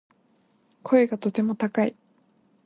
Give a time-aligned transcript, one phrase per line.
[0.81, 1.95] 声がとても高い